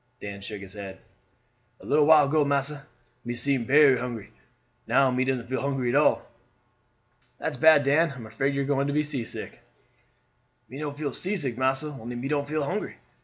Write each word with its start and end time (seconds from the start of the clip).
Dan 0.19 0.41
shook 0.41 0.61
his 0.61 0.73
head. 0.73 0.97
"A 1.79 1.85
little 1.85 2.07
while 2.07 2.25
ago, 2.27 2.43
massa, 2.43 2.87
me 3.23 3.35
seem 3.35 3.65
berry 3.65 3.99
hungry, 3.99 4.31
now 4.87 5.11
me 5.11 5.23
doesn't 5.23 5.45
feel 5.47 5.61
hungry 5.61 5.89
at 5.89 5.95
all." 5.95 6.27
"That's 7.37 7.55
bad, 7.55 7.83
Dan. 7.83 8.09
I 8.13 8.15
am 8.15 8.25
afraid 8.25 8.55
you 8.55 8.61
are 8.63 8.65
going 8.65 8.87
to 8.87 8.93
be 8.93 9.03
seasick." 9.03 9.59
"Me 10.67 10.79
no 10.79 10.91
feel 10.91 11.13
seasick, 11.13 11.55
massa; 11.55 11.89
only 11.89 12.15
me 12.15 12.27
don't 12.27 12.47
feel 12.49 12.63
hungry." 12.63 12.95